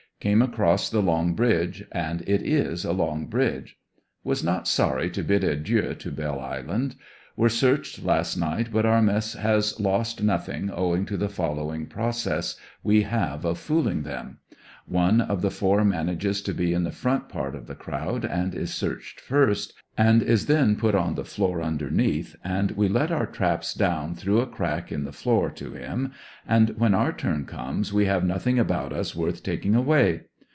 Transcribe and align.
Came 0.21 0.43
across 0.43 0.87
the 0.91 1.01
"long 1.01 1.33
bridge," 1.33 1.83
and 1.91 2.21
it 2.29 2.43
is 2.43 2.85
a 2.85 2.91
long 2.93 3.25
bridge. 3.25 3.79
Was 4.23 4.43
not 4.43 4.67
sorry 4.67 5.09
to 5.09 5.23
bid 5.23 5.43
adieu 5.43 5.95
to 5.95 6.11
Belle 6.11 6.39
Isle 6.39 6.89
Were 7.35 7.49
searched 7.49 8.03
last 8.03 8.39
ni^ht 8.39 8.71
but 8.71 8.85
our 8.85 9.01
mess 9.01 9.33
has 9.33 9.79
lost 9.79 10.21
nothing, 10.21 10.69
owing 10.69 11.07
to 11.07 11.17
the 11.17 11.27
following 11.29 11.87
process 11.87 12.55
we 12.83 13.01
have 13.01 13.45
of 13.45 13.57
fooling 13.57 14.03
them; 14.03 14.37
One 14.87 15.21
of 15.21 15.41
the 15.41 15.51
four 15.51 15.85
manages 15.85 16.41
to 16.41 16.53
be 16.53 16.73
in 16.73 16.83
the 16.83 16.91
front 16.91 17.29
part 17.29 17.55
of 17.55 17.67
the 17.67 17.75
crowd 17.75 18.25
and 18.25 18.53
is 18.53 18.73
searched 18.73 19.21
first, 19.21 19.73
and 19.97 20.21
is 20.23 20.47
then 20.47 20.75
put 20.75 20.95
on 20.95 21.15
the 21.15 21.23
floor 21.23 21.61
underneath 21.61 22.35
and 22.43 22.71
we 22.71 22.89
let 22.89 23.11
our 23.11 23.27
traps 23.27 23.73
down 23.73 24.15
through 24.15 24.41
a 24.41 24.47
crack 24.47 24.91
in 24.91 25.05
the 25.05 25.13
floor 25.13 25.49
to 25.51 25.71
him, 25.73 26.11
and 26.47 26.71
when 26.77 26.93
our 26.95 27.13
turn 27.13 27.45
comes 27.45 27.93
we 27.93 28.05
have 28.05 28.25
nothing 28.25 28.57
about 28.59 28.91
us 28.91 29.15
worth 29.15 29.43
taking 29.43 29.75
away. 29.75 30.21